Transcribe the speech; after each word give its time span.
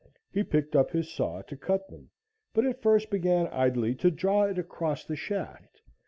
He 0.33 0.41
picked 0.43 0.75
up 0.75 0.89
his 0.89 1.11
saw 1.13 1.43
to 1.43 1.55
cut 1.55 1.87
them, 1.87 2.09
but 2.55 2.81
first 2.81 3.11
began 3.11 3.45
idly 3.49 3.93
to 3.97 4.09
draw 4.09 4.45
it 4.45 4.57
across 4.57 5.05
the 5.05 5.15
shaft. 5.15 5.79